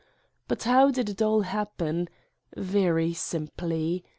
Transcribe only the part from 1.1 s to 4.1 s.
it all happen? Very simply.